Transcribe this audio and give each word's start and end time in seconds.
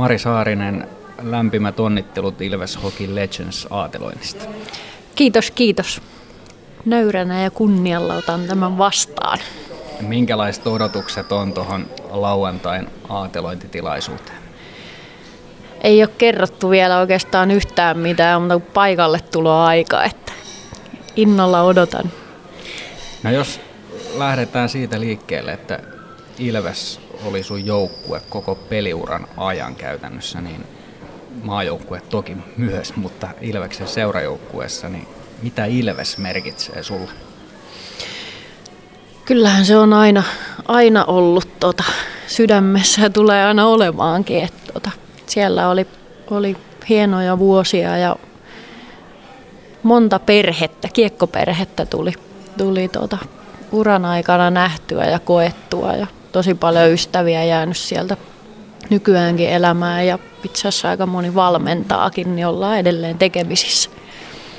Mari 0.00 0.18
Saarinen, 0.18 0.88
lämpimät 1.22 1.80
onnittelut 1.80 2.40
Ilves 2.40 2.82
Hockey 2.82 3.14
Legends 3.14 3.66
aateloinnista. 3.70 4.44
Kiitos, 5.14 5.50
kiitos. 5.50 6.02
Nöyränä 6.84 7.42
ja 7.42 7.50
kunnialla 7.50 8.14
otan 8.14 8.44
tämän 8.46 8.78
vastaan. 8.78 9.38
Minkälaiset 10.00 10.66
odotukset 10.66 11.32
on 11.32 11.52
tuohon 11.52 11.86
lauantain 12.10 12.88
aatelointitilaisuuteen? 13.08 14.38
Ei 15.80 16.02
ole 16.02 16.10
kerrottu 16.18 16.70
vielä 16.70 16.98
oikeastaan 16.98 17.50
yhtään 17.50 17.98
mitään, 17.98 18.42
mutta 18.42 18.60
paikalle 18.74 19.20
tulo 19.20 19.60
aika, 19.60 20.04
että 20.04 20.32
innolla 21.16 21.62
odotan. 21.62 22.12
No 23.22 23.30
jos 23.30 23.60
lähdetään 24.18 24.68
siitä 24.68 25.00
liikkeelle, 25.00 25.52
että 25.52 25.78
Ilves 26.38 27.00
oli 27.24 27.42
sun 27.42 27.66
joukkue 27.66 28.22
koko 28.28 28.54
peliuran 28.54 29.26
ajan 29.36 29.74
käytännössä, 29.74 30.40
niin 30.40 30.64
maajoukkue 31.42 32.00
toki 32.00 32.36
myös, 32.56 32.96
mutta 32.96 33.28
Ilveksen 33.40 33.88
seurajoukkueessa, 33.88 34.88
niin 34.88 35.06
mitä 35.42 35.64
Ilves 35.64 36.18
merkitsee 36.18 36.82
sulle? 36.82 37.10
Kyllähän 39.24 39.64
se 39.64 39.76
on 39.76 39.92
aina, 39.92 40.22
aina 40.68 41.04
ollut 41.04 41.60
tota, 41.60 41.84
sydämessä 42.26 43.02
ja 43.02 43.10
tulee 43.10 43.44
aina 43.46 43.66
olemaankin. 43.66 44.44
Että, 44.44 44.72
tota, 44.72 44.90
siellä 45.26 45.68
oli, 45.68 45.86
oli 46.30 46.56
hienoja 46.88 47.38
vuosia 47.38 47.98
ja 47.98 48.16
monta 49.82 50.18
perhettä, 50.18 50.88
kiekkoperhettä 50.92 51.86
tuli, 51.86 52.12
tuli 52.58 52.88
tota, 52.88 53.18
uran 53.72 54.04
aikana 54.04 54.50
nähtyä 54.50 55.04
ja 55.04 55.18
koettua 55.18 55.92
ja 55.92 56.06
tosi 56.32 56.54
paljon 56.54 56.90
ystäviä 56.90 57.44
jäänyt 57.44 57.76
sieltä 57.76 58.16
nykyäänkin 58.90 59.48
elämään 59.48 60.06
ja 60.06 60.18
itse 60.44 60.68
asiassa 60.68 60.88
aika 60.88 61.06
moni 61.06 61.34
valmentaakin, 61.34 62.36
niin 62.36 62.46
ollaan 62.46 62.78
edelleen 62.78 63.18
tekemisissä. 63.18 63.90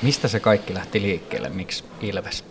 Mistä 0.02 0.28
se 0.28 0.40
kaikki 0.40 0.74
lähti 0.74 1.02
liikkeelle? 1.02 1.50
Miksi 1.50 1.84
Ilves? 2.02 2.44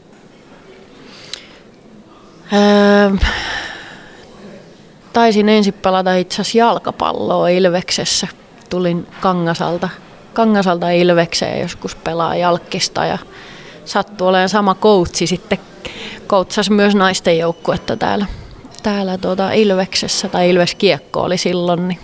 Öö, 2.53 3.11
taisin 5.13 5.49
ensin 5.49 5.75
pelata 5.75 6.15
itse 6.15 6.43
asiassa 6.43 6.59
jalkapalloa 6.59 7.49
Ilveksessä. 7.49 8.29
Tulin 8.71 9.07
Kangasalta, 9.21 9.89
Kangasalta 10.33 10.91
Ilvekseen 10.91 11.61
joskus 11.61 11.95
pelaa 11.95 12.37
jalkista 12.37 13.05
ja 13.05 13.19
sattui 13.85 14.29
olemaan 14.29 14.49
sama 14.49 14.75
koutsi 14.75 15.27
sitten. 15.27 15.59
Koutsasi 16.27 16.73
myös 16.73 16.95
naisten 16.95 17.39
joukkuetta 17.39 17.97
täällä, 17.97 18.27
täällä 18.83 19.19
tuota 19.19 19.53
Ilveksessä, 19.53 20.29
tai 20.29 20.51
Ilves 20.51 20.75
Kiekko 20.75 21.21
oli 21.21 21.39
silloin, 21.39 21.89
niin 21.89 21.99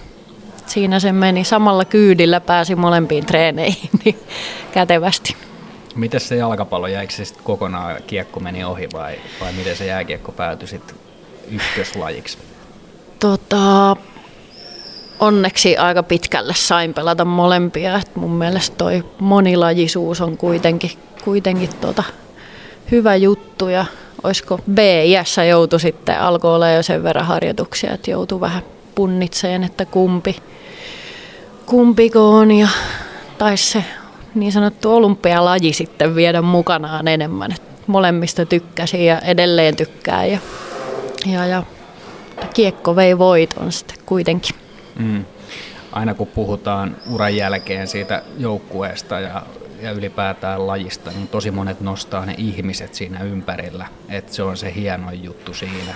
siinä 0.67 1.01
se 1.01 1.13
meni. 1.13 1.45
Samalla 1.45 1.85
kyydillä 1.85 2.41
pääsi 2.41 2.75
molempiin 2.75 3.27
treeneihin 3.27 3.91
niin 4.05 4.19
kätevästi. 4.73 5.37
Miten 5.95 6.21
se 6.21 6.37
jalkapallo, 6.37 6.87
jäikö 6.87 7.13
se 7.13 7.25
sitten 7.25 7.45
kokonaan 7.45 7.97
kiekko 8.07 8.41
meni 8.41 8.65
ohi 8.65 8.89
vai, 8.93 9.19
vai 9.41 9.53
miten 9.53 9.77
se 9.77 9.87
jääkiekko 9.87 10.33
päätyi 10.33 10.69
sitten 10.69 10.97
ykköslajiksi? 11.51 12.39
Tota, 13.19 13.97
onneksi 15.21 15.77
aika 15.77 16.03
pitkälle 16.03 16.55
sain 16.55 16.95
pelata 16.95 17.25
molempia. 17.25 17.99
Et 17.99 18.17
mun 18.17 18.31
mielestä 18.31 18.77
toi 18.77 19.05
monilajisuus 19.19 20.21
on 20.21 20.37
kuitenkin, 20.37 20.91
kuitenkin 21.25 21.71
tota, 21.81 22.05
hyvä 22.91 23.17
juttu 23.17 23.69
ja 23.69 23.85
olisiko 24.23 24.61
B-iässä 24.75 25.45
joutu 25.45 25.79
sitten, 25.79 26.21
alkoi 26.21 26.55
olla 26.55 26.71
jo 26.71 26.83
sen 26.83 27.03
verran 27.03 27.27
harjoituksia, 27.27 27.93
että 27.93 28.11
joutui 28.11 28.41
vähän 28.41 28.63
punnitseen, 28.95 29.65
että 29.65 29.85
kumpi, 29.85 30.37
kumpiko 31.67 32.31
on 32.31 32.51
ja 32.51 32.69
taisi 33.39 33.71
se 33.71 33.85
niin 34.35 34.53
sanottu 34.53 34.93
olympialaji 34.97 35.73
sitten 35.73 36.15
viedä 36.15 36.43
mukanaan 36.43 37.09
enemmän. 37.09 37.53
Et 37.53 37.63
molemmista 37.87 38.47
tykkäsin 38.47 39.07
ja 39.07 39.19
edelleen 39.19 39.77
tykkää 39.77 40.27
ja, 40.27 40.39
ja, 41.27 41.47
ja 41.47 41.63
kiekko 42.55 42.97
vei 42.97 43.19
voiton 43.19 43.73
sitten 43.73 43.97
kuitenkin. 44.07 44.57
Mm. 44.99 45.25
Aina 45.93 46.15
kun 46.15 46.27
puhutaan 46.27 46.97
uran 47.11 47.37
jälkeen 47.37 47.89
siitä 47.89 48.23
joukkueesta 48.39 49.21
ja, 49.21 49.43
ja 49.83 49.91
ylipäätään 49.91 50.67
lajista, 50.67 51.11
niin 51.11 51.29
tosi 51.29 51.51
monet 51.51 51.81
nostaa 51.81 52.27
ne 52.27 52.35
ihmiset 52.39 52.95
siinä 52.95 53.23
ympärillä, 53.23 53.87
että 54.09 54.35
se 54.35 54.43
on 54.43 54.57
se 54.57 54.75
hieno 54.75 55.13
juttu 55.13 55.55
siinä. 55.55 55.95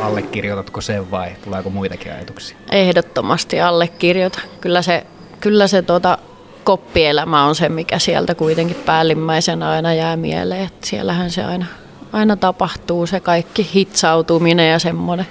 Allekirjoitatko 0.00 0.80
sen 0.80 1.10
vai 1.10 1.32
tuleeko 1.44 1.70
muitakin 1.70 2.12
ajatuksia? 2.12 2.56
Ehdottomasti 2.72 3.60
allekirjoita. 3.60 4.40
Kyllä 4.60 4.82
se, 4.82 5.06
kyllä 5.40 5.66
se 5.66 5.82
tota, 5.82 6.18
koppielämä 6.64 7.44
on 7.44 7.54
se, 7.54 7.68
mikä 7.68 7.98
sieltä 7.98 8.34
kuitenkin 8.34 8.76
päällimmäisenä 8.86 9.70
aina 9.70 9.94
jää 9.94 10.16
mieleen. 10.16 10.64
Että 10.64 10.86
siellähän 10.86 11.30
se 11.30 11.44
aina, 11.44 11.66
aina 12.12 12.36
tapahtuu, 12.36 13.06
se 13.06 13.20
kaikki 13.20 13.70
hitsautuminen 13.74 14.70
ja 14.70 14.78
semmoinen 14.78 15.26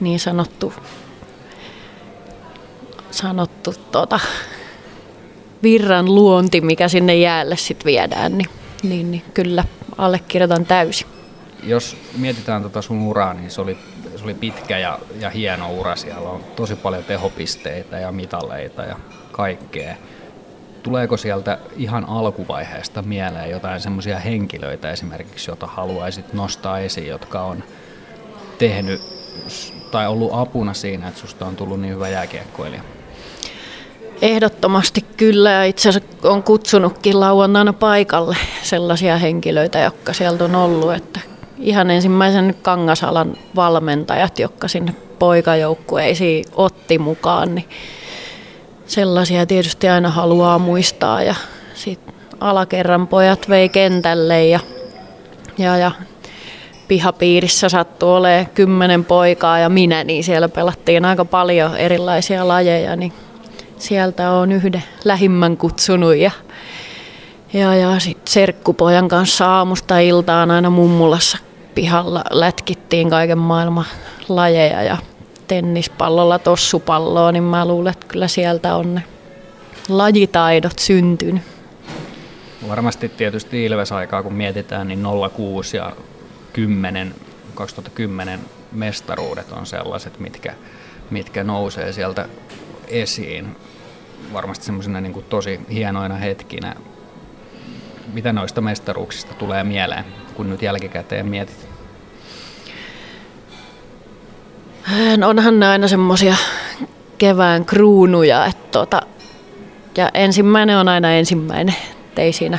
niin 0.00 0.20
sanottu, 0.20 0.72
sanottu 3.10 3.74
tota, 3.92 4.20
virran 5.62 6.14
luonti, 6.14 6.60
mikä 6.60 6.88
sinne 6.88 7.16
jäälle 7.16 7.56
sitten 7.56 7.84
viedään, 7.84 8.38
niin, 8.38 8.50
niin, 8.82 9.10
niin 9.10 9.22
kyllä 9.34 9.64
allekirjoitan 9.98 10.66
täysin. 10.66 11.06
Jos 11.62 11.96
mietitään 12.16 12.62
tota 12.62 12.82
sun 12.82 13.02
uraa, 13.02 13.34
niin 13.34 13.50
se 13.50 13.60
oli, 13.60 13.78
se 14.16 14.24
oli 14.24 14.34
pitkä 14.34 14.78
ja, 14.78 14.98
ja 15.20 15.30
hieno 15.30 15.72
ura. 15.72 15.96
Siellä 15.96 16.30
on 16.30 16.44
tosi 16.56 16.76
paljon 16.76 17.04
tehopisteitä 17.04 17.98
ja 17.98 18.12
mitaleita 18.12 18.82
ja 18.82 18.96
kaikkea 19.32 19.94
tuleeko 20.82 21.16
sieltä 21.16 21.58
ihan 21.76 22.04
alkuvaiheesta 22.04 23.02
mieleen 23.02 23.50
jotain 23.50 23.80
semmoisia 23.80 24.18
henkilöitä 24.18 24.90
esimerkiksi, 24.90 25.50
joita 25.50 25.66
haluaisit 25.66 26.32
nostaa 26.32 26.78
esiin, 26.78 27.06
jotka 27.06 27.42
on 27.42 27.64
tehnyt 28.58 29.00
tai 29.90 30.06
ollut 30.06 30.30
apuna 30.32 30.74
siinä, 30.74 31.08
että 31.08 31.20
susta 31.20 31.46
on 31.46 31.56
tullut 31.56 31.80
niin 31.80 31.94
hyvä 31.94 32.08
jääkiekkoilija? 32.08 32.82
Ehdottomasti 34.22 35.04
kyllä 35.16 35.50
ja 35.50 35.64
itse 35.64 35.88
asiassa 35.88 36.28
on 36.28 36.42
kutsunutkin 36.42 37.20
lauantaina 37.20 37.72
paikalle 37.72 38.36
sellaisia 38.62 39.18
henkilöitä, 39.18 39.78
jotka 39.78 40.12
sieltä 40.12 40.44
on 40.44 40.54
ollut. 40.54 40.94
Että 40.94 41.20
ihan 41.58 41.90
ensimmäisen 41.90 42.54
Kangasalan 42.62 43.36
valmentajat, 43.56 44.38
jotka 44.38 44.68
sinne 44.68 44.94
poikajoukkueisiin 45.18 46.44
otti 46.52 46.98
mukaan, 46.98 47.54
niin 47.54 47.68
sellaisia 48.86 49.46
tietysti 49.46 49.88
aina 49.88 50.10
haluaa 50.10 50.58
muistaa 50.58 51.22
ja 51.22 51.34
sitten 51.74 52.14
alakerran 52.40 53.06
pojat 53.06 53.48
vei 53.48 53.68
kentälle 53.68 54.46
ja, 54.46 54.60
ja, 55.58 55.76
ja 55.76 55.90
pihapiirissä 56.88 57.68
sattui 57.68 58.16
olemaan 58.16 58.46
kymmenen 58.54 59.04
poikaa 59.04 59.58
ja 59.58 59.68
minä, 59.68 60.04
niin 60.04 60.24
siellä 60.24 60.48
pelattiin 60.48 61.04
aika 61.04 61.24
paljon 61.24 61.76
erilaisia 61.76 62.48
lajeja, 62.48 62.96
niin 62.96 63.12
sieltä 63.80 64.30
on 64.30 64.52
yhden 64.52 64.82
lähimmän 65.04 65.56
kutsunut 65.56 66.16
ja, 66.16 66.30
ja, 67.52 67.74
ja 67.74 67.98
sitten 67.98 68.32
serkkupojan 68.32 69.08
kanssa 69.08 69.46
aamusta 69.46 69.98
iltaan 69.98 70.50
aina 70.50 70.70
mummulassa 70.70 71.38
pihalla 71.74 72.24
lätkittiin 72.30 73.10
kaiken 73.10 73.38
maailman 73.38 73.86
lajeja 74.28 74.82
ja 74.82 74.96
tennispallolla 75.48 76.38
tossupalloa, 76.38 77.32
niin 77.32 77.42
mä 77.42 77.66
luulen, 77.66 77.90
että 77.90 78.06
kyllä 78.06 78.28
sieltä 78.28 78.74
on 78.74 78.94
ne 78.94 79.02
lajitaidot 79.88 80.78
syntynyt. 80.78 81.42
Varmasti 82.68 83.08
tietysti 83.08 83.64
Ilves-aikaa, 83.64 84.22
kun 84.22 84.34
mietitään, 84.34 84.88
niin 84.88 85.04
06 85.36 85.76
ja 85.76 85.92
10, 86.52 87.14
2010 87.54 88.40
mestaruudet 88.72 89.52
on 89.52 89.66
sellaiset, 89.66 90.18
mitkä, 90.18 90.54
mitkä 91.10 91.44
nousee 91.44 91.92
sieltä 91.92 92.28
esiin. 92.90 93.56
Varmasti 94.32 94.64
semmoisena 94.64 95.00
niin 95.00 95.24
tosi 95.28 95.60
hienoina 95.70 96.14
hetkinä. 96.14 96.74
Mitä 98.12 98.32
noista 98.32 98.60
mestaruuksista 98.60 99.34
tulee 99.34 99.64
mieleen, 99.64 100.04
kun 100.34 100.50
nyt 100.50 100.62
jälkikäteen 100.62 101.26
mietit? 101.26 101.68
onhan 105.26 105.60
ne 105.60 105.66
aina 105.66 105.88
semmoisia 105.88 106.36
kevään 107.18 107.64
kruunuja, 107.64 108.46
että 108.46 108.68
tota, 108.70 109.02
ja 109.96 110.10
ensimmäinen 110.14 110.76
on 110.76 110.88
aina 110.88 111.12
ensimmäinen, 111.12 111.74
ei 112.16 112.32
siinä, 112.32 112.58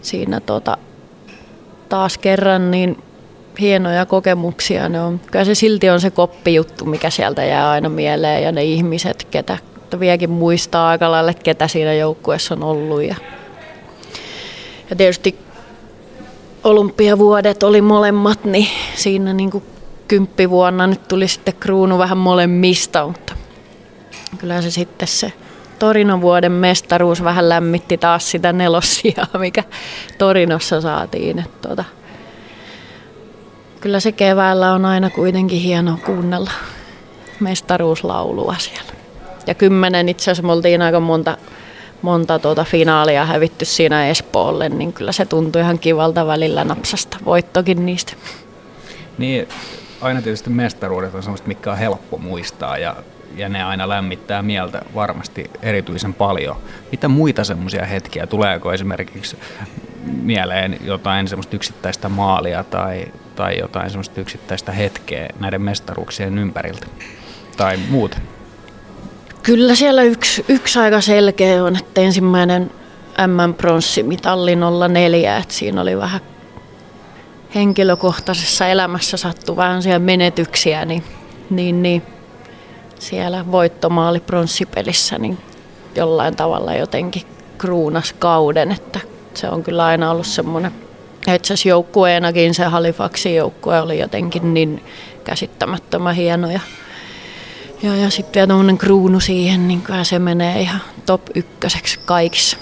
siinä 0.00 0.40
tota, 0.40 0.78
taas 1.88 2.18
kerran 2.18 2.70
niin 2.70 3.02
hienoja 3.60 4.06
kokemuksia 4.06 4.88
ne 4.88 5.00
on. 5.00 5.20
Kyllä 5.30 5.44
se 5.44 5.54
silti 5.54 5.90
on 5.90 6.00
se 6.00 6.10
koppijuttu, 6.10 6.84
mikä 6.84 7.10
sieltä 7.10 7.44
jää 7.44 7.70
aina 7.70 7.88
mieleen 7.88 8.42
ja 8.42 8.52
ne 8.52 8.64
ihmiset, 8.64 9.26
ketä 9.30 9.58
vieläkin 10.00 10.30
muistaa 10.30 10.88
aika 10.88 11.10
lailla, 11.10 11.34
ketä 11.34 11.68
siinä 11.68 11.94
joukkueessa 11.94 12.54
on 12.54 12.62
ollut. 12.62 13.02
Ja, 13.02 13.14
ja 14.90 14.96
tietysti 14.96 15.38
olympiavuodet 16.64 17.62
oli 17.62 17.80
molemmat, 17.80 18.44
niin 18.44 18.68
siinä 18.94 19.32
niin 19.32 19.50
kuin 19.50 19.64
kymppivuonna 20.08 20.86
nyt 20.86 21.08
tuli 21.08 21.28
sitten 21.28 21.54
kruunu 21.60 21.98
vähän 21.98 22.18
molemmista, 22.18 23.06
mutta 23.06 23.34
kyllä 24.38 24.62
se 24.62 24.70
sitten 24.70 25.08
se 25.08 25.32
Torinon 25.78 26.20
vuoden 26.20 26.52
mestaruus 26.52 27.24
vähän 27.24 27.48
lämmitti 27.48 27.98
taas 27.98 28.30
sitä 28.30 28.52
nelossia, 28.52 29.26
mikä 29.38 29.64
Torinossa 30.18 30.80
saatiin. 30.80 31.38
Että 31.38 31.68
tuota, 31.68 31.84
kyllä 33.80 34.00
se 34.00 34.12
keväällä 34.12 34.72
on 34.72 34.84
aina 34.84 35.10
kuitenkin 35.10 35.60
hienoa 35.60 35.98
kuunnella 36.06 36.50
mestaruuslaulua 37.40 38.54
siellä. 38.58 38.92
Ja 39.46 39.54
kymmenen 39.54 40.08
itse 40.08 40.22
asiassa 40.30 40.46
me 40.46 40.52
oltiin 40.52 40.82
aika 40.82 41.00
monta, 41.00 41.38
monta 42.02 42.38
tuota 42.38 42.64
finaalia 42.64 43.24
hävitty 43.24 43.64
siinä 43.64 44.06
Espoolle, 44.06 44.68
niin 44.68 44.92
kyllä 44.92 45.12
se 45.12 45.24
tuntui 45.24 45.62
ihan 45.62 45.78
kivalta 45.78 46.26
välillä 46.26 46.64
napsasta 46.64 47.16
voittokin 47.24 47.86
niistä. 47.86 48.12
Niin, 49.18 49.48
aina 50.00 50.22
tietysti 50.22 50.50
mestaruudet 50.50 51.14
on 51.14 51.22
sellaista, 51.22 51.48
mikä 51.48 51.72
on 51.72 51.78
helppo 51.78 52.18
muistaa 52.18 52.78
ja, 52.78 52.96
ja 53.36 53.48
ne 53.48 53.64
aina 53.64 53.88
lämmittää 53.88 54.42
mieltä 54.42 54.82
varmasti 54.94 55.50
erityisen 55.62 56.14
paljon. 56.14 56.56
Mitä 56.92 57.08
muita 57.08 57.44
semmoisia 57.44 57.84
hetkiä, 57.84 58.26
tuleeko 58.26 58.72
esimerkiksi 58.72 59.36
mieleen 60.22 60.78
jotain 60.84 61.28
semmoista 61.28 61.56
yksittäistä 61.56 62.08
maalia 62.08 62.64
tai, 62.64 63.06
tai 63.40 63.58
jotain 63.58 63.90
semmoista 63.90 64.20
yksittäistä 64.20 64.72
hetkeä 64.72 65.28
näiden 65.40 65.62
mestaruuksien 65.62 66.38
ympäriltä 66.38 66.86
tai 67.56 67.78
muuta? 67.90 68.18
Kyllä 69.42 69.74
siellä 69.74 70.02
yksi, 70.02 70.44
yksi 70.48 70.78
aika 70.78 71.00
selkeä 71.00 71.64
on, 71.64 71.76
että 71.76 72.00
ensimmäinen 72.00 72.70
M-pronssimitalli 73.26 74.56
04, 74.92 75.36
että 75.36 75.54
siinä 75.54 75.80
oli 75.80 75.96
vähän 75.96 76.20
henkilökohtaisessa 77.54 78.66
elämässä 78.66 79.16
sattu 79.16 79.56
vähän 79.56 79.82
siellä 79.82 79.98
menetyksiä, 79.98 80.84
niin, 80.84 81.04
niin, 81.50 81.82
niin 81.82 82.02
siellä 82.98 83.44
voittomaali 83.52 84.20
pronssipelissä 84.20 85.18
niin 85.18 85.38
jollain 85.94 86.36
tavalla 86.36 86.74
jotenkin 86.74 87.22
kruunas 87.58 88.12
kauden, 88.12 88.72
että 88.72 89.00
se 89.34 89.48
on 89.48 89.62
kyllä 89.62 89.84
aina 89.84 90.10
ollut 90.10 90.26
semmoinen, 90.26 90.72
itse 91.34 91.54
asiassa 91.54 91.68
joukkueenakin 91.68 92.54
se 92.54 92.64
Halifaxin 92.64 93.36
joukkue 93.36 93.80
oli 93.80 93.98
jotenkin 93.98 94.54
niin 94.54 94.84
käsittämättömän 95.24 96.14
hieno 96.14 96.50
ja, 96.50 96.60
ja, 97.82 97.96
ja 97.96 98.10
sitten 98.10 98.34
vielä 98.34 98.46
tämmöinen 98.46 98.78
kruunu 98.78 99.20
siihen, 99.20 99.68
niin 99.68 99.82
kyllä 99.82 100.04
se 100.04 100.18
menee 100.18 100.60
ihan 100.60 100.80
top 101.06 101.22
ykköseksi 101.34 102.00
kaikissa. 102.04 102.56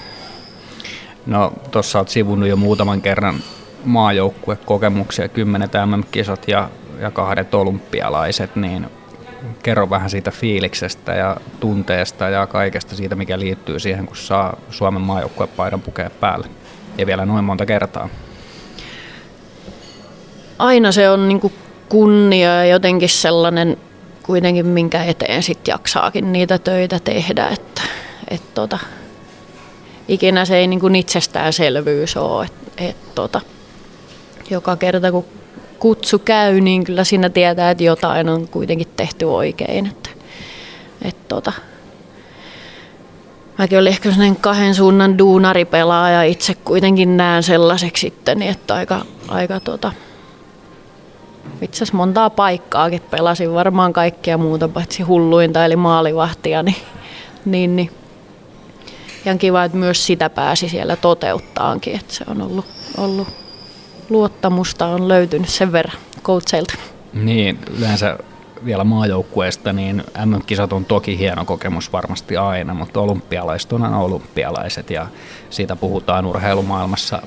No 1.27 1.53
tuossa 1.71 1.99
olet 1.99 2.09
sivunut 2.09 2.49
jo 2.49 2.57
muutaman 2.57 3.03
kerran 3.03 3.43
maajoukkuekokemuksia, 3.85 5.29
kymmenet 5.29 5.73
MM-kisat 5.87 6.49
ja, 6.49 6.71
ja 7.01 7.11
kahdet 7.11 7.55
olympialaiset, 7.55 8.57
niin 8.57 8.87
kerro 9.63 9.91
vähän 9.91 10.11
siitä 10.11 10.31
fiiliksestä 10.31 11.15
ja 11.15 11.37
tunteesta 11.61 12.29
ja 12.29 12.47
kaikesta 12.47 12.97
siitä, 12.97 13.15
mikä 13.15 13.39
liittyy 13.39 13.79
siihen, 13.79 14.07
kun 14.07 14.17
saa 14.17 14.57
Suomen 14.71 15.03
maajoukkuepaidan 15.03 15.81
pukea 15.81 16.11
päälle. 16.11 16.47
Ja 16.99 17.07
vielä 17.07 17.27
noin 17.27 17.45
monta 17.45 17.67
kertaa. 17.67 18.09
Aina 20.59 20.93
se 20.93 21.11
on 21.11 21.29
niin 21.29 21.53
kunnia 21.89 22.55
ja 22.55 22.65
jotenkin 22.65 23.09
sellainen 23.09 23.77
kuitenkin, 24.23 24.67
minkä 24.67 25.05
eteen 25.05 25.43
sit 25.43 25.69
jaksaakin 25.69 26.33
niitä 26.33 26.59
töitä 26.59 27.01
tehdä. 27.05 27.49
Että, 27.49 27.83
et 28.31 28.55
tota, 28.55 28.79
ikinä 30.09 30.45
se 30.45 30.57
ei 30.57 30.67
niin 30.67 30.95
itsestäänselvyys 30.95 32.17
ole. 32.17 32.45
Et, 32.45 32.53
et 32.89 33.15
tota, 33.15 33.41
joka 34.51 34.77
kerta 34.77 35.13
kun 35.13 35.25
kutsu 35.79 36.19
käy, 36.19 36.61
niin 36.61 36.85
kyllä 36.85 37.05
siinä 37.05 37.31
tietää, 37.31 37.71
että 37.71 37.85
jotain 37.85 38.29
on 38.29 38.49
kuitenkin 38.49 38.89
tehty 38.97 39.25
oikein. 39.25 39.87
Että, 39.87 40.11
et 41.03 41.29
tota. 41.29 41.53
Mäkin 43.59 43.79
olin 43.79 43.93
ehkä 43.93 44.11
sellainen 44.11 44.37
kahden 44.37 44.75
suunnan 44.75 45.19
duunaripelaaja 45.19 46.23
itse 46.23 46.55
kuitenkin 46.55 47.17
näen 47.17 47.43
sellaiseksi 47.43 48.01
sitten, 48.01 48.43
että 48.43 48.75
aika, 48.75 49.05
aika 49.29 49.61
tota, 49.61 49.93
itse 51.63 51.77
asiassa 51.77 51.97
montaa 51.97 52.31
paikkaakin 52.31 53.03
pelasin 53.11 53.55
varmaan 53.55 53.93
kaikkea 53.93 54.39
muuta 54.39 54.69
paitsi 54.69 55.03
hulluinta 55.03 55.65
eli 55.65 55.77
maalivahtia, 55.77 56.63
niin, 56.63 56.77
niin, 57.45 57.77
niin 57.77 57.91
ihan 59.27 59.39
kiva, 59.39 59.65
että 59.65 59.79
myös 59.79 60.07
sitä 60.07 60.31
pääsi 60.31 60.69
siellä 60.69 60.97
toteuttaankin, 60.97 61.95
että 61.95 62.15
se 62.15 62.25
on 62.29 62.43
ollut, 62.43 62.67
ollut 62.97 63.29
luottamusta 64.11 64.87
on 64.87 65.09
löytynyt 65.09 65.49
sen 65.49 65.73
verran 65.73 65.99
coacheilta. 66.23 66.75
Niin, 67.13 67.59
yleensä 67.79 68.19
vielä 68.65 68.85
maajoukkueesta, 68.85 69.73
niin 69.73 70.05
MM-kisat 70.25 70.73
on 70.73 70.85
toki 70.85 71.19
hieno 71.19 71.45
kokemus 71.45 71.93
varmasti 71.93 72.37
aina, 72.37 72.75
mutta 72.75 73.01
olympialaiset 73.01 73.73
on 73.73 73.83
aina 73.83 73.99
olympialaiset 73.99 74.91
ja 74.91 75.07
siitä 75.51 75.77
puhutaan 75.77 76.27
urheilumaailmassa 76.27 77.23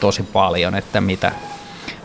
tosi 0.00 0.22
paljon, 0.22 0.74
että 0.74 1.00
mitä, 1.00 1.32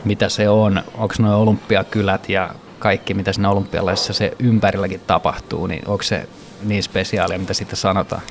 mitä 0.06 0.30
se 0.30 0.50
on, 0.50 0.84
onko 0.98 1.16
nuo 1.20 1.36
olympiakylät 1.38 2.30
ja 2.30 2.50
kaikki, 2.80 3.14
mitä 3.14 3.34
siinä 3.34 3.50
olympialaisissa 3.50 4.14
se 4.14 4.32
ympärilläkin 4.40 5.02
tapahtuu, 5.08 5.68
niin 5.68 5.88
onko 5.88 6.04
se 6.04 6.28
niin 6.64 6.84
spesiaalia, 6.84 7.40
mitä 7.40 7.54
siitä 7.54 7.76
sanotaan? 7.76 8.22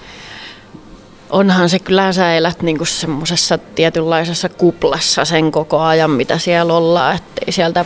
onhan 1.31 1.69
se 1.69 1.79
kyllä 1.79 2.13
sä 2.13 2.35
elät 2.35 2.63
niinku 2.63 2.85
semmoisessa 2.85 3.59
tietynlaisessa 3.59 4.49
kuplassa 4.49 5.25
sen 5.25 5.51
koko 5.53 5.81
ajan, 5.81 6.11
mitä 6.11 6.39
siellä 6.39 6.75
ollaan, 6.75 7.17
ettei 7.17 7.53
sieltä 7.53 7.85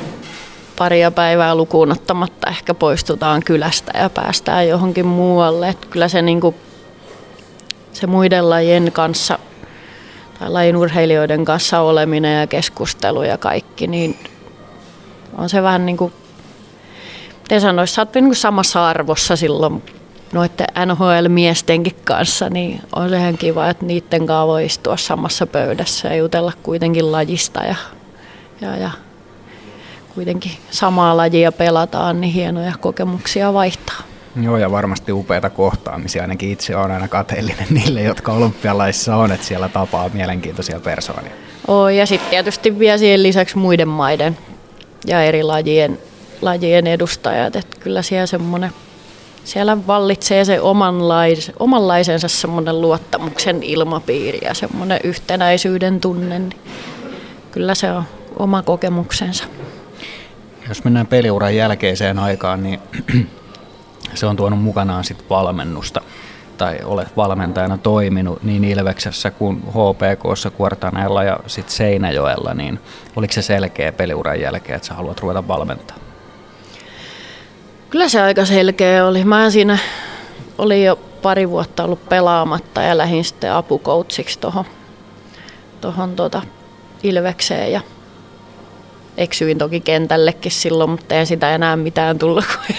paria 0.79 1.11
päivää 1.11 1.55
lukuun 1.55 1.93
ottamatta 1.93 2.51
ehkä 2.51 2.75
poistutaan 2.75 3.43
kylästä 3.45 3.99
ja 3.99 4.11
päästään 4.11 4.69
johonkin 4.69 5.07
muualle. 5.07 5.69
Et 5.69 5.87
kyllä 5.87 6.09
se, 6.09 6.23
niinku, 6.23 6.55
se 7.93 8.07
muiden 8.07 8.51
lajien 8.51 8.93
kanssa 8.93 9.39
tai 10.39 10.51
lajin 10.51 10.77
urheilijoiden 10.77 11.45
kanssa 11.45 11.81
oleminen 11.81 12.41
ja 12.41 12.47
keskustelu 12.47 13.23
ja 13.23 13.39
kaikki, 13.39 13.87
niin 13.87 14.19
on 15.39 15.49
se 15.49 15.63
vähän 15.63 15.87
niin 15.87 15.97
kuin, 15.97 16.13
miten 17.43 17.61
sanoisi, 17.61 17.95
sä 17.95 18.07
niin 18.07 18.37
samassa 18.37 18.89
arvossa 18.89 19.37
silloin 19.37 19.83
noiden 20.33 20.67
NHL-miestenkin 20.87 21.97
kanssa, 22.05 22.51
niin 22.51 22.81
on 22.97 23.11
se 23.11 23.17
ihan 23.17 23.39
kiva, 23.39 23.69
että 23.69 23.87
niiden 23.87 24.27
kanssa 24.27 24.47
voi 24.47 24.65
istua 24.65 24.97
samassa 24.97 25.47
pöydässä 25.47 26.09
ja 26.09 26.17
jutella 26.17 26.53
kuitenkin 26.63 27.13
lajista 27.13 27.65
ja, 27.65 27.75
ja, 28.61 28.77
ja 28.77 28.91
kuitenkin 30.15 30.53
samaa 30.71 31.17
lajia 31.17 31.53
pelataan, 31.53 32.21
niin 32.21 32.33
hienoja 32.33 32.73
kokemuksia 32.81 33.53
vaihtaa. 33.53 34.14
Joo, 34.43 34.57
ja 34.57 34.71
varmasti 34.71 35.13
upeita 35.13 35.51
kohtaamisia. 35.51 36.23
Ainakin 36.23 36.51
itse 36.51 36.77
olen 36.77 36.91
aina 36.91 37.09
kateellinen 37.09 37.67
niille, 37.75 38.03
jotka 38.03 38.33
olympialaissa 38.33 39.17
on, 39.17 39.33
että 39.33 39.47
siellä 39.47 39.69
tapaa 39.69 40.09
mielenkiintoisia 40.09 40.81
persoonia. 40.81 41.33
Oo, 41.69 41.89
ja 41.89 42.07
sitten 42.07 42.31
tietysti 42.31 42.79
vielä 42.79 42.99
siihen 42.99 43.23
lisäksi 43.23 43.59
muiden 43.59 43.89
maiden 43.89 44.39
ja 45.07 45.23
eri 45.23 45.43
lajien, 45.43 45.99
lajien 46.43 46.87
edustajat. 46.87 47.57
Että 47.57 47.81
kyllä 47.81 48.03
siellä 48.03 48.27
semmoinen 48.27 48.71
siellä 49.45 49.87
vallitsee 49.87 50.45
se 50.45 50.61
omanlais, 50.61 51.53
omanlaisensa 51.59 52.29
semmoinen 52.29 52.81
luottamuksen 52.81 53.63
ilmapiiri 53.63 54.39
ja 54.43 54.55
semmoinen 54.55 55.01
yhtenäisyyden 55.05 56.01
tunne. 56.01 56.39
Niin 56.39 56.61
kyllä 57.51 57.75
se 57.75 57.93
on 57.93 58.05
oma 58.39 58.63
kokemuksensa. 58.63 59.45
Jos 60.69 60.85
mennään 60.85 61.07
peliuran 61.07 61.57
jälkeiseen 61.57 62.19
aikaan, 62.19 62.63
niin 62.63 62.81
se 64.17 64.27
on 64.27 64.37
tuonut 64.37 64.63
mukanaan 64.63 65.05
sit 65.05 65.31
valmennusta 65.31 66.01
tai 66.59 66.79
olet 66.85 67.17
valmentajana 67.17 67.79
toiminut 67.79 68.43
niin 68.43 68.65
Ilveksessä 68.65 69.31
kuin 69.31 69.63
HPKssa, 69.69 70.51
Kuortaneella 70.51 71.23
ja 71.25 71.39
sitten 71.47 71.77
Seinäjoella, 71.77 72.55
niin 72.55 72.81
oliko 73.17 73.33
se 73.33 73.43
selkeä 73.43 73.93
peliuran 73.93 74.41
jälkeen, 74.41 74.77
että 74.77 74.89
sä 74.89 74.95
haluat 74.95 75.21
ruveta 75.21 75.49
valmentaa? 75.49 75.97
Kyllä 77.91 78.09
se 78.09 78.23
aika 78.23 78.45
selkeä 78.45 79.07
oli. 79.07 79.25
Mä 79.25 79.51
siinä 79.51 79.79
oli 80.59 80.85
jo 80.85 80.99
pari 81.23 81.51
vuotta 81.51 81.85
ollut 81.85 82.09
pelaamatta 82.09 82.83
ja 82.83 82.99
lähdin 82.99 83.25
sitten 83.25 83.53
apukoutsiksi 83.53 84.39
tuohon 84.39 84.65
tohon 85.81 86.17
tota 86.17 86.43
Ilvekseen 87.03 87.73
ja 87.73 87.81
eksyin 89.17 89.59
toki 89.59 89.81
kentällekin 89.81 90.53
silloin, 90.53 90.91
mutta 90.91 91.15
ei 91.15 91.27
sitä 91.27 91.55
enää 91.55 91.77
mitään 91.77 92.19
tullut, 92.19 92.45
kun 92.47 92.77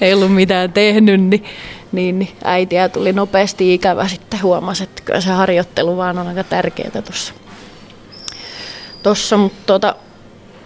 ei 0.00 0.14
ollut 0.14 0.34
mitään 0.34 0.72
tehnyt, 0.72 1.20
niin, 1.20 1.44
niin, 1.92 2.18
niin 2.18 2.36
äitiä 2.44 2.88
tuli 2.88 3.12
nopeasti 3.12 3.74
ikävä 3.74 4.08
sitten 4.08 4.42
huomasi, 4.42 4.84
että 4.84 5.02
kyllä 5.02 5.20
se 5.20 5.30
harjoittelu 5.30 5.96
vaan 5.96 6.18
on 6.18 6.28
aika 6.28 6.44
tärkeää 6.44 7.02
tuossa. 7.04 7.34
Tossa, 9.02 9.36
mutta 9.36 9.62
tota, 9.66 9.96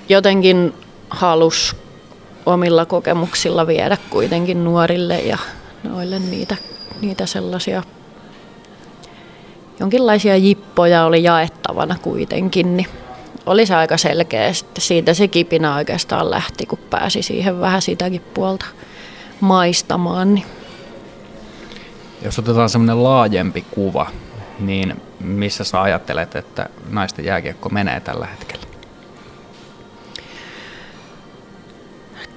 jotenkin 0.09 0.75
halus 1.11 1.77
omilla 2.47 2.87
kokemuksilla 2.87 3.67
viedä 3.67 3.97
kuitenkin 4.11 4.65
nuorille 4.65 5.21
ja 5.21 5.39
noille 5.85 6.19
niitä, 6.19 6.57
niitä 7.01 7.27
sellaisia 7.27 7.83
jonkinlaisia 9.81 10.37
jippoja 10.37 11.05
oli 11.05 11.23
jaettavana 11.23 11.97
kuitenkin, 12.03 12.77
niin 12.77 12.89
oli 13.47 13.67
se 13.67 13.75
aika 13.75 13.97
selkeä. 13.97 14.53
Sitten 14.53 14.83
siitä 14.83 15.15
se 15.15 15.29
kipinä 15.29 15.75
oikeastaan 15.75 16.31
lähti, 16.31 16.67
kun 16.67 16.79
pääsi 16.91 17.23
siihen 17.23 17.61
vähän 17.61 17.83
sitäkin 17.83 18.23
puolta 18.35 18.67
maistamaan. 19.41 20.35
Niin 20.35 20.47
Jos 22.23 22.39
otetaan 22.39 22.69
semmoinen 22.69 23.05
laajempi 23.05 23.65
kuva, 23.71 24.07
niin 24.61 25.03
missä 25.21 25.65
sä 25.65 25.83
ajattelet, 25.83 26.37
että 26.37 26.69
naisten 26.91 27.25
jääkiekko 27.25 27.69
menee 27.69 28.01
tällä 28.01 28.27
hetkellä? 28.27 28.69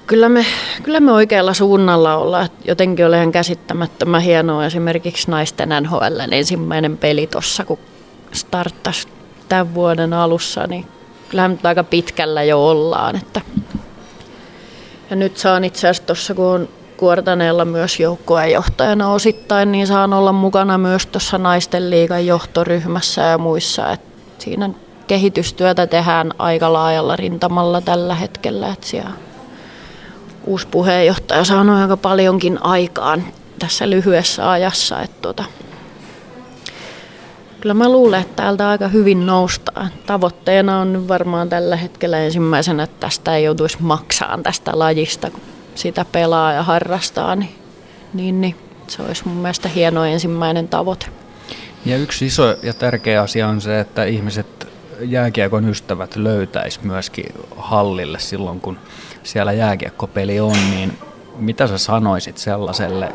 Kyllä 0.06 0.28
me, 0.28 0.46
kyllä 0.82 1.00
me 1.00 1.12
oikealla 1.12 1.54
suunnalla 1.54 2.16
ollaan. 2.16 2.48
Jotenkin 2.64 3.06
oli 3.06 3.16
ihan 3.16 3.32
käsittämättömän 3.32 4.22
hienoa 4.22 4.66
esimerkiksi 4.66 5.30
naisten 5.30 5.68
NHL 5.82 6.20
ensimmäinen 6.30 6.98
peli 6.98 7.26
tuossa, 7.26 7.64
kun 7.64 7.78
starttasi 8.32 9.08
tämän 9.48 9.74
vuoden 9.74 10.12
alussa, 10.12 10.66
niin 10.66 10.86
kyllähän 11.28 11.50
nyt 11.50 11.66
aika 11.66 11.84
pitkällä 11.84 12.42
jo 12.42 12.68
ollaan. 12.68 13.16
Että 13.16 13.40
ja 15.10 15.16
nyt 15.16 15.36
saan 15.36 15.64
itse 15.64 15.88
asiassa 15.88 16.06
tuossa, 16.06 16.34
kun 16.34 16.46
on 16.46 16.68
Kuortaneella 17.02 17.64
myös 17.64 18.00
joukkueenjohtajana 18.00 19.08
osittain, 19.12 19.72
niin 19.72 19.86
saan 19.86 20.12
olla 20.12 20.32
mukana 20.32 20.78
myös 20.78 21.06
tuossa 21.06 21.38
naisten 21.38 21.90
liigan 21.90 22.26
johtoryhmässä 22.26 23.22
ja 23.22 23.38
muissa. 23.38 23.90
Et 23.92 24.00
siinä 24.38 24.70
kehitystyötä 25.06 25.86
tehdään 25.86 26.30
aika 26.38 26.72
laajalla 26.72 27.16
rintamalla 27.16 27.80
tällä 27.80 28.14
hetkellä. 28.14 28.68
Et 28.68 28.84
siellä 28.84 29.10
uusi 30.44 30.66
puheenjohtaja 30.70 31.44
saanut 31.44 31.76
aika 31.76 31.96
paljonkin 31.96 32.58
aikaan 32.62 33.24
tässä 33.58 33.90
lyhyessä 33.90 34.50
ajassa. 34.50 35.00
Et 35.00 35.22
tota, 35.22 35.44
kyllä 37.60 37.74
mä 37.74 37.88
luulen, 37.88 38.20
että 38.20 38.42
täältä 38.42 38.68
aika 38.68 38.88
hyvin 38.88 39.26
noustaan. 39.26 39.90
Tavoitteena 40.06 40.80
on 40.80 40.92
nyt 40.92 41.08
varmaan 41.08 41.48
tällä 41.48 41.76
hetkellä 41.76 42.18
ensimmäisenä, 42.18 42.82
että 42.82 43.00
tästä 43.00 43.36
ei 43.36 43.44
joutuisi 43.44 43.76
maksaan 43.80 44.42
tästä 44.42 44.70
lajista, 44.74 45.30
kun 45.30 45.40
sitä 45.74 46.04
pelaa 46.12 46.52
ja 46.52 46.62
harrastaa, 46.62 47.36
niin, 47.36 47.54
niin, 48.14 48.40
niin 48.40 48.56
se 48.88 49.02
olisi 49.02 49.28
mun 49.28 49.36
mielestä 49.36 49.68
hieno 49.68 50.04
ensimmäinen 50.04 50.68
tavoite. 50.68 51.06
Ja 51.84 51.96
yksi 51.96 52.26
iso 52.26 52.56
ja 52.62 52.74
tärkeä 52.74 53.22
asia 53.22 53.48
on 53.48 53.60
se, 53.60 53.80
että 53.80 54.04
ihmiset, 54.04 54.68
jääkiekon 55.00 55.68
ystävät 55.68 56.16
löytäisi 56.16 56.80
myöskin 56.82 57.26
hallille 57.56 58.18
silloin, 58.18 58.60
kun 58.60 58.78
siellä 59.22 59.52
jääkiekkopeli 59.52 60.40
on, 60.40 60.70
niin 60.70 60.98
mitä 61.36 61.66
sä 61.66 61.78
sanoisit 61.78 62.38
sellaiselle 62.38 63.12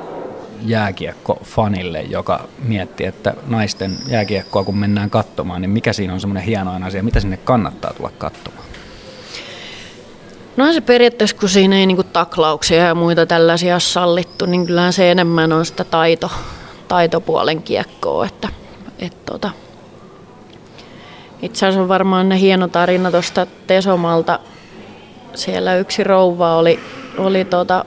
jääkiekko-fanille, 0.61 2.01
joka 2.01 2.47
miettii, 2.63 3.07
että 3.07 3.33
naisten 3.47 3.97
jääkiekkoa 4.07 4.63
kun 4.63 4.77
mennään 4.77 5.09
katsomaan, 5.09 5.61
niin 5.61 5.69
mikä 5.69 5.93
siinä 5.93 6.13
on 6.13 6.19
semmoinen 6.19 6.43
hieno 6.43 6.71
asia, 6.85 7.03
mitä 7.03 7.19
sinne 7.19 7.37
kannattaa 7.37 7.93
tulla 7.93 8.11
katsomaan? 8.17 8.65
No 10.57 10.73
se 10.73 10.81
periaatteessa, 10.81 11.35
kun 11.35 11.49
siinä 11.49 11.75
ei 11.77 11.85
niinku 11.85 12.03
taklauksia 12.03 12.83
ja 12.83 12.95
muita 12.95 13.25
tällaisia 13.25 13.79
sallittu, 13.79 14.45
niin 14.45 14.65
kyllähän 14.65 14.93
se 14.93 15.11
enemmän 15.11 15.51
on 15.51 15.65
sitä 15.65 15.83
taito, 15.83 16.31
taitopuolen 16.87 17.63
kiekkoa. 17.63 18.25
Että, 18.25 18.49
et 18.99 19.25
tota. 19.25 19.51
Itse 21.41 21.65
asiassa 21.65 21.81
on 21.81 21.87
varmaan 21.87 22.29
ne 22.29 22.39
hieno 22.39 22.67
tarina 22.67 23.11
tuosta 23.11 23.47
Tesomalta. 23.67 24.39
Siellä 25.35 25.75
yksi 25.75 26.03
rouva 26.03 26.55
oli, 26.55 26.79
oli 27.17 27.45
tota, 27.45 27.85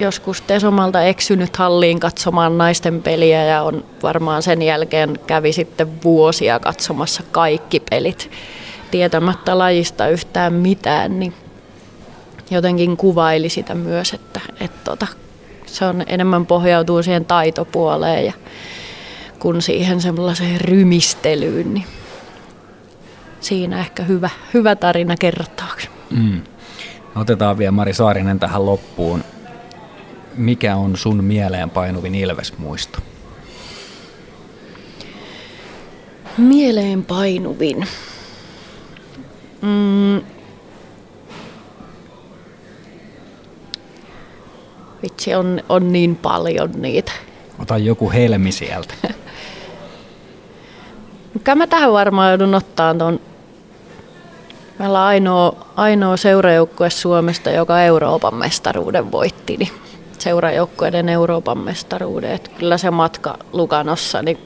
joskus 0.00 0.40
Tesomalta 0.40 1.02
eksynyt 1.02 1.56
halliin 1.56 2.00
katsomaan 2.00 2.58
naisten 2.58 3.02
peliä 3.02 3.44
ja 3.44 3.62
on 3.62 3.84
varmaan 4.02 4.42
sen 4.42 4.62
jälkeen 4.62 5.18
kävi 5.26 5.52
sitten 5.52 6.02
vuosia 6.04 6.60
katsomassa 6.60 7.22
kaikki 7.30 7.80
pelit 7.90 8.30
tietämättä 8.90 9.58
lajista 9.58 10.08
yhtään 10.08 10.52
mitään, 10.52 11.20
niin 11.20 11.34
jotenkin 12.52 12.96
kuvaili 12.96 13.48
sitä 13.48 13.74
myös, 13.74 14.12
että, 14.12 14.40
että 14.60 14.80
tota, 14.84 15.06
se 15.66 15.84
on 15.84 16.04
enemmän 16.06 16.46
pohjautuu 16.46 17.02
siihen 17.02 17.24
taitopuoleen 17.24 18.26
ja 18.26 18.32
kun 19.38 19.62
siihen 19.62 20.00
semmoiseen 20.00 20.60
rymistelyyn, 20.60 21.74
niin 21.74 21.86
siinä 23.40 23.80
ehkä 23.80 24.02
hyvä, 24.02 24.30
hyvä 24.54 24.76
tarina 24.76 25.16
kertaaksi. 25.16 25.88
Mm. 26.10 26.42
Otetaan 27.16 27.58
vielä 27.58 27.72
Mari 27.72 27.94
Saarinen 27.94 28.38
tähän 28.38 28.66
loppuun. 28.66 29.24
Mikä 30.36 30.76
on 30.76 30.96
sun 30.96 31.24
mieleen 31.24 31.70
painuvin 31.70 32.14
Ilves-muisto? 32.14 32.98
Mieleen 36.38 37.04
painuvin. 37.04 37.86
Mm, 39.62 40.20
Vitsi, 45.12 45.34
on, 45.34 45.60
on 45.68 45.92
niin 45.92 46.16
paljon 46.16 46.70
niitä. 46.76 47.12
Ota 47.58 47.78
joku 47.78 48.10
helmi 48.10 48.52
sieltä. 48.52 48.94
Kyllä 51.44 51.56
mä 51.56 51.66
tähän 51.66 51.92
varmaan 51.92 52.30
joudun 52.30 52.54
ottaa 52.54 52.94
tuon 52.94 53.20
Meillä 54.78 55.00
on 55.00 55.06
ainoa, 55.06 55.66
ainoa 55.76 56.16
seurajoukkue 56.16 56.90
Suomesta, 56.90 57.50
joka 57.50 57.82
Euroopan 57.82 58.34
mestaruuden 58.34 59.12
voitti, 59.12 59.56
niin 59.56 59.72
seurajoukkueiden 60.18 61.08
Euroopan 61.08 61.58
mestaruuden. 61.58 62.32
Että 62.32 62.50
kyllä 62.58 62.78
se 62.78 62.90
matka 62.90 63.38
Lukanossa, 63.52 64.22
niin 64.22 64.38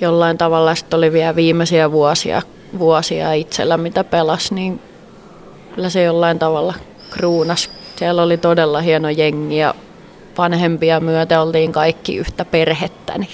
jollain 0.00 0.38
tavalla 0.38 0.74
sitten 0.74 0.98
oli 0.98 1.12
vielä 1.12 1.36
viimeisiä 1.36 1.92
vuosia, 1.92 2.42
vuosia 2.78 3.32
itsellä, 3.32 3.76
mitä 3.76 4.04
pelas, 4.04 4.52
niin 4.52 4.80
kyllä 5.74 5.90
se 5.90 6.02
jollain 6.02 6.38
tavalla 6.38 6.74
kruunas 7.10 7.70
siellä 7.96 8.22
oli 8.22 8.36
todella 8.36 8.80
hieno 8.80 9.08
jengi 9.08 9.58
ja 9.58 9.74
vanhempia 10.38 11.00
myötä 11.00 11.42
oltiin 11.42 11.72
kaikki 11.72 12.16
yhtä 12.16 12.44
perhettä, 12.44 13.18
niin 13.18 13.30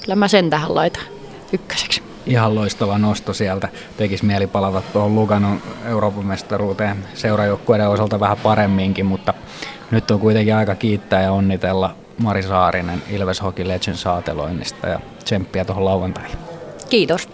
kyllä 0.00 0.16
mä 0.16 0.28
sen 0.28 0.50
tähän 0.50 0.74
laitan 0.74 1.02
ykköseksi. 1.52 2.02
Ihan 2.26 2.54
loistava 2.54 2.98
nosto 2.98 3.32
sieltä. 3.32 3.68
Tekisi 3.96 4.24
mieli 4.24 4.46
palata 4.46 4.82
tuohon 4.92 5.14
Luganon 5.14 5.62
Euroopan 5.88 6.26
mestaruuteen 6.26 6.96
seurajoukkueiden 7.14 7.88
osalta 7.88 8.20
vähän 8.20 8.36
paremminkin, 8.42 9.06
mutta 9.06 9.34
nyt 9.90 10.10
on 10.10 10.20
kuitenkin 10.20 10.54
aika 10.54 10.74
kiittää 10.74 11.22
ja 11.22 11.32
onnitella 11.32 11.94
Mari 12.18 12.42
Saarinen 12.42 13.02
Ilves 13.10 13.42
Hockey 13.42 13.68
Legends 13.68 14.02
saateloinnista 14.02 14.86
ja 14.86 15.00
tsemppiä 15.24 15.64
tuohon 15.64 15.84
lauantaihin. 15.84 16.38
Kiitos. 16.90 17.28